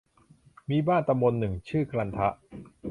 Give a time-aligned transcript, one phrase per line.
[0.69, 2.29] มีบ้านตำบลหนึ่ง ชื่อกลันทะ